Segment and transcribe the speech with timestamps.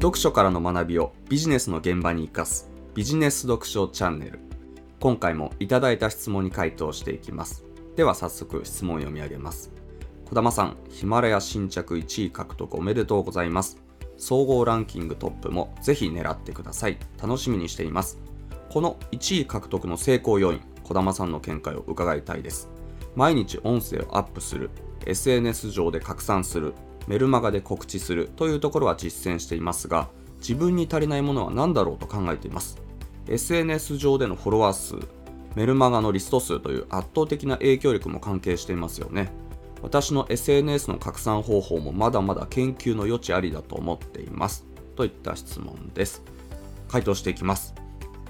[0.00, 4.38] 読書からの学びをビジネスの現場に生かすビジネス読書チャンネル。
[4.98, 7.66] 今回もいただいた質問に回答していきます。
[7.96, 9.70] では早速質問を読み上げます。
[10.24, 13.76] 児玉さんヒマラヤ新着1位獲得おめでとうございます。
[14.16, 16.96] 総合ランキングトップもぜひ狙ってください。
[17.22, 18.18] 楽しみにしています。
[18.70, 22.70] この1位獲得の成功要因児玉さんの見解を伺いたいです。
[23.16, 24.70] 毎日音声をアップする
[25.04, 26.72] SNS 上で拡散する
[27.10, 32.80] メルマガで告知するというところは実践していますが自分に足りないものは何だろうと考えています。
[33.26, 34.94] SNS 上でのフォロワー数
[35.56, 39.32] メルマガのリスト数という圧倒的な影響力も関係していますよね。
[39.82, 44.64] 私の SNS の拡散方法もまだまだ研究の余地ありだと思っています。
[44.94, 46.22] といった質問です。
[46.86, 47.74] 回答していきます。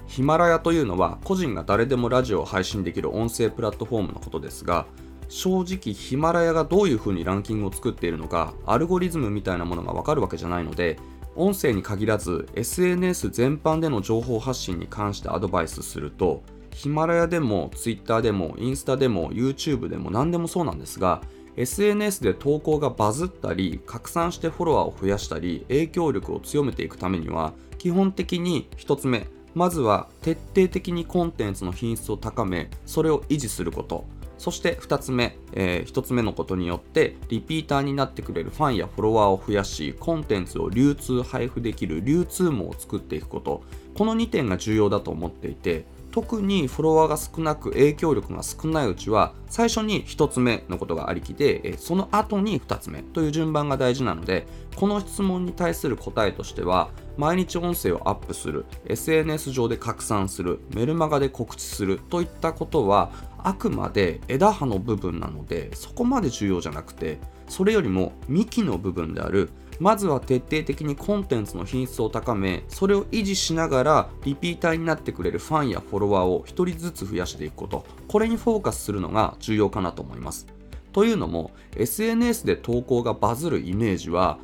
[0.07, 4.87] ヒマラヤというのは個人が誰でもラジオを配信できる音声プラットフォームのことですが
[5.31, 10.99] 正直ヒマラヤがどういう風にランキングを作っているのかアルゴリズムみたいなものがわかるわけじゃないので
[11.37, 21.21] 音声に限らず SNS 全般での情報発信に関してアドバイスするとヒマラヤでも Twitter でもインスタでも YouTube でも何でもそうなんですが
[21.55, 34.03] SNS で投稿がバズったり拡散してフォロワーを増やしたり影響力を強めていくためには基本的に1つ目まずは徹底的にコンテンツの品質を高めそれを維持すること。
[34.41, 43.61] そして2つ目、えー、1つ目のことによってリピーターになってくれるファンやフォロワーを増やしコンテンツを流通配布できる流通網を作っていくこと。
[43.93, 53.01] この2点が重要だと思っていて特にフォロワーが少なく影響力が少ないうちは最初に1つ目のことがありきでその後に2つ目。
[53.01, 69.49] という順番が大事なのでこの質問に対する答えとしては毎日音声をアップする SNS 上で拡散するメルマガで告知するといったことはあくまで枝葉の部分なのでそこまで重要じゃなくてそれよりも幹の部分である
[69.81, 77.83] まずは徹底的にコンテンツの品質を高めそれを維持しながらリピーターになってくれるファンやフォロワーを1人ずつ増やしていくこと。
[78.07, 80.45] これにフォーカスするのが重要かなと思います。
[80.93, 84.37] というのも SNS で投稿がバズるイメージは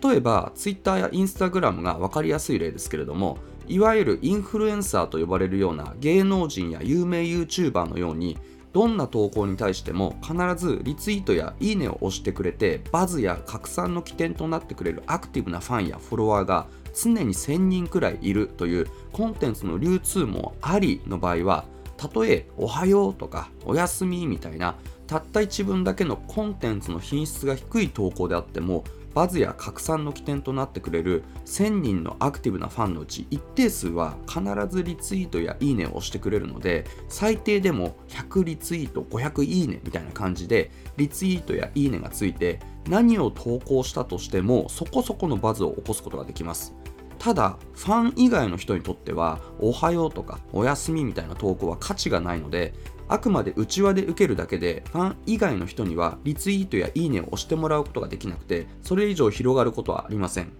[0.00, 8.38] 例えば Twitter や Instagram が分かりやすい例ですけれどもいわゆるインフルエンサーと呼ばれるような芸能人や有名 YouTuber のように
[8.74, 21.64] どんな投稿に対しても必ずリツイートやいいねを押してくれてバズや拡散の起点となってくれるアクティブなファンやフォロワーが常に1000人くらいいるというコンテンツの流通もありの場合は
[21.96, 24.74] たとえおはようとかおやすみみたいな
[25.06, 28.82] たった一文だけのコンテンツの品質が低い投稿であっても
[29.14, 42.58] バズや拡散の起点となってくれる1000人のアクティブなファンのうち一定数は必ずリツイートやいいねを押してくれるので最低でも100リツイート500いいねみたいな感じでリツイートやいいねがついて
[42.88, 46.74] 何を投稿したとしてもそこそこのバズを起こすことができます。
[47.18, 52.74] ただファン以外の人にとってはおはようとかおやすみみたいな投稿は価値がないので
[53.08, 60.52] あくまで内輪で受けるだけでファン以外の人にはリツイートやいいねを押してもらうことができなくてそれ以上広がることはありません。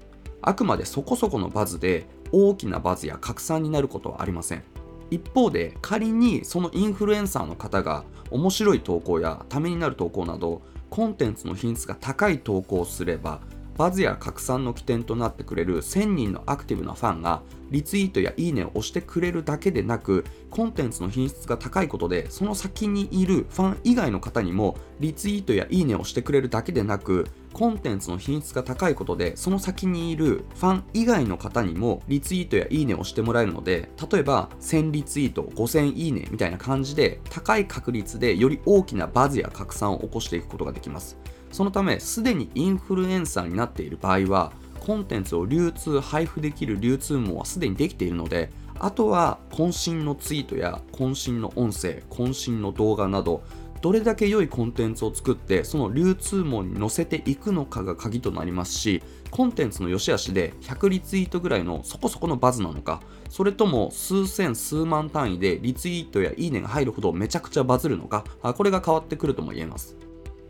[0.42, 4.62] あくまでそこそこのバズで大きなバズや拡散になることはありません。
[5.10, 13.40] 一方で仮にそのインフルエンサーの方が面白い投稿やためになる投稿などコンテンツの品質が高い投稿をすれば
[13.76, 41.16] バズや拡散の起点となってくれる1000人のアクティブなファンがリツイートやいいねを押してくれるだけでなくコンテンツの品質が高いことでその先にいるファン以外の方にもリツイートやいいねをしてくれるだけでなくコンテンツの品質が高いことでその先にいるファン以外の方にもリツイートやいいねをしてもらえるので例えば1000リツイート5000いいねみたいな感じで高い確率でより大きなバズや拡散を起こしていくことができます。
[41.54, 48.50] そのためすでにインフルエンサーになっている場合はコンテンツを流通配布できる流通網はすでにできているので
[48.80, 53.44] あとは渾身のツイートや渾身の音声渾身の動画など
[53.82, 59.00] どれだけ良いコンテンツを作ってその流通網に載せていくのかが鍵となりますし
[59.30, 69.96] コンテンツの良し悪しで100リツイートぐらいのそこそこのバズなのかそれとも数千数万単位でリツイートやいいねが入るほどめちゃくちゃバズるのかこれが変わってくるとも言えます。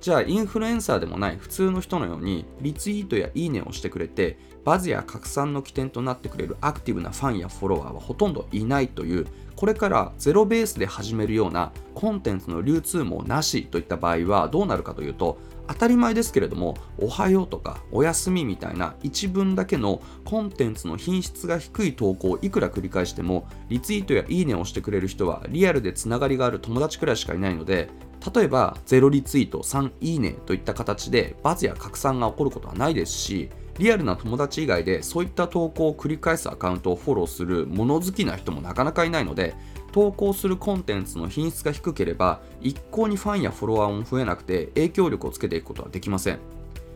[0.05, 27.89] じゃあインフルエンサーでもない普通の人のようにリツイートやいいねをしてくれてバズや拡散の起点となってくれるアクティブなファンやフォロワーはほとんどいないというこれからゼロベースで始めるようなコンテンツの流通もなしといった場合はどうなるかというと当たり前ですけれどもおはようとかおやすみみたいな一文だけのコンテンツの品質が低い投稿をいくら繰り返してもリツイートやいいねをしてくれる人はリアルでつながりがある友達くらいしかいないので
[28.35, 39.55] 例えば0リツイート3いいねといった形でバズや拡散が起こることはないですしリアルな友達以外でそういった投稿を繰り返すアカウントをフォローする物好きな人もなかなかいないので
[39.93, 46.39] 投稿するコンテンツの品質が低ければ一向にファンやフォロワーも増えなくて影響力をつけていくことはできません。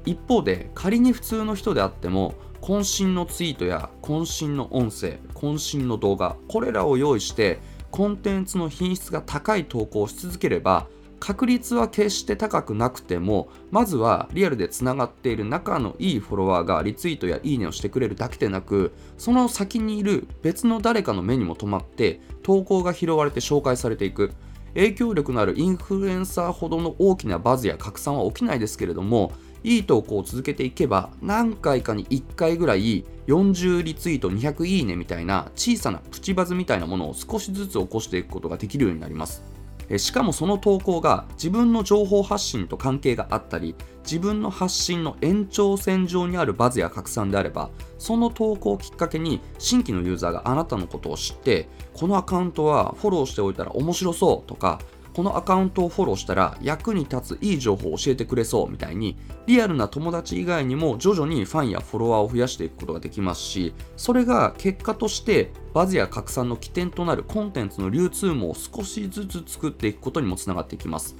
[0.04, 7.58] 一方で仮に普通の人であっても渾身のツイートや渾身の音声渾身の動画これらを用意して
[7.90, 10.86] コンテンツの品質が高い投稿をし続ければ
[11.20, 24.32] 確率は決して高くなくてもまずはリアルでつながっている仲のいいフォロワーがリツイートやいいねをしてくれるだけでなくその先にいる別の誰かの目にも留まって投稿が拾われて紹介されていく。
[24.74, 29.32] 影響力のあるインフルエンサーほどの大きなバズや拡散は起きないですけれども
[29.64, 39.57] いい投稿を続けていけば何回かに1回ぐらい40リツイート200いいねみたいな小さなプチバズみたいなものを少しずつ起こしていくことができるようになります。
[39.96, 54.80] しかもその投稿が自分の情報発信と関係があったり自分の発信の延長線上にあるバズや拡散であればその投稿をきっかけに新規のユーザーがあなたのことを知ってこのアカウントはフォローしておいたら面白そうとか
[55.18, 59.16] このアカウントをフォローしたら役に立ついい情報を教えてくれそうみたいに
[59.46, 71.16] リアルな友達以外にも徐々にファンやフォロワーを増やしていくことができますしそれが結果としてバズや拡散の起点となるコンテンツの流通網を少しずつ作っていくことにもつながっていきます。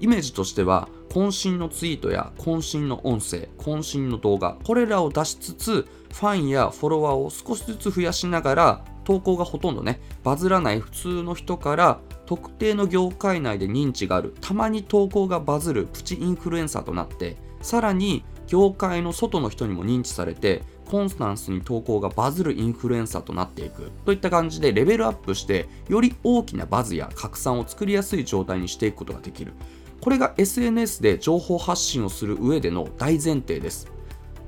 [0.00, 14.34] イメージとしては渾身のツイートや渾身の音声渾身の動画これらを出しつつファンやフォロワーを少しずつ増やしながら投稿がほとんどねバズらない普通の人から特定の業界内で認知がある。
[14.40, 23.90] たまに投稿がバズるプチインフルエンサーとなってさらに業界の外の人にも認知されてコンスタンスに投稿がバズるインフルエンサーとなっていく。
[24.04, 29.54] といった感じでレベルアップしてより大きなバズや拡散を作りやすい状態にしていくことができる。
[30.00, 33.90] これが SNS で情報発信をする上での大前提です。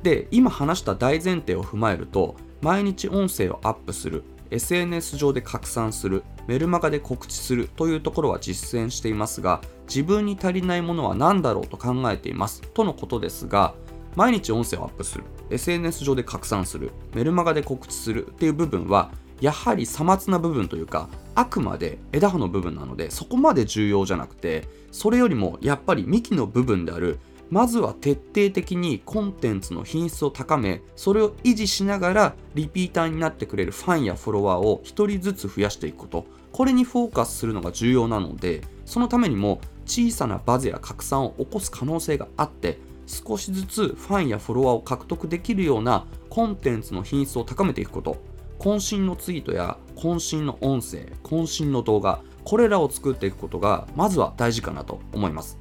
[0.02, 4.24] で今話した大前提を踏まえると毎日音声をアップする。
[4.50, 13.74] SNS 上で拡散するメルマガで告知するというところは実践していますが自分に足りないものは何だろうと考えていますとのことですが
[14.14, 19.10] 毎日音声をアップする SNS 上で拡散するメルマガで告知するっていう部分は
[19.40, 36.26] やはりさまつな部分というかあくまで枝葉の部分なのでそこまで重要じゃなくてそれよりもやっぱり幹の部分であるまずは徹底的にコンテンツの品質を高めそれを維持しながらリピーターになってくれるファンやフォロワーを1人ずつ増やしていくこと。
[36.52, 48.16] これにフォーカスするのが重要なのでそのためにも小さなバズや拡散を起こす可能性があって少しずつファンやフォロワーを獲得できるようなコンテンツの品質を高めていくこと。
[48.58, 55.58] 渾身のツイートや渾身の音声渾身の動画これらを作っていくことがまずは大事かなと思います。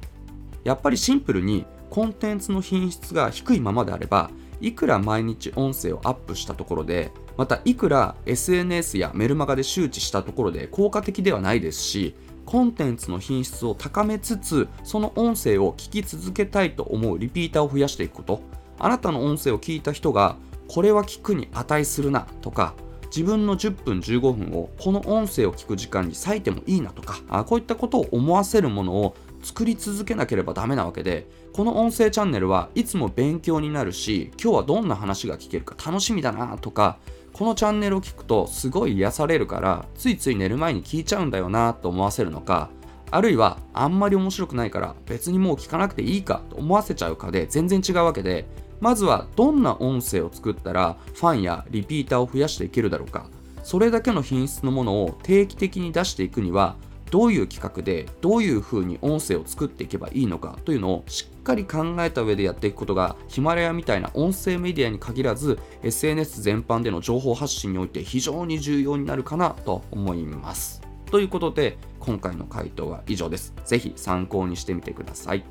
[0.64, 4.30] やっぱりシンプルにコンテンツの品質が低いままであれば
[4.60, 12.14] いくら毎日音声をアップしたところでまたいくら SNS やメルマガで周知したところで効果的ではないですし
[12.46, 18.56] コンテンツの品質を高めつつその音声を聞き続けたいと思うリピーターを増やしていくこと。
[18.78, 20.36] あなたの音声を聞いた人が
[20.68, 22.74] これは聞くに値するなとか
[23.06, 29.16] 自分の10分15分をこの音声を聞く時間に割いてもいいなとかこういったことを思わせるものを
[29.46, 36.98] 作り続けなければダメなわけでこの音声チャンネルはいつも勉強になるし今日はどんな話が聞けるか楽しみだなとか
[37.32, 42.70] このチャンネルを聞くとすごい癒されるからついつい寝る前に聞いちゃうんだよなと思わせるのか
[43.12, 48.46] あるいはあんまり面白くないから別にもう聞かなくていいかと思わせちゃうかで全然違うわけで
[48.80, 53.30] まずはどんな音声を作ったらファンやリピーターを増やしていけるだろうか。
[53.66, 56.76] それだけの品質のものを定期的に出していくには
[57.10, 70.82] どういう企画でどういうふうに音声を作っていけばいいのかというのをしっかり考えた上でやっていくことがヒマラヤみたいな音声メディアに限らず SNS 全般での情報発信において非常に重要になるかなと思います。
[71.10, 73.54] ということで今回の回答は以上です。
[73.64, 75.44] ぜひ参考にしてみてください。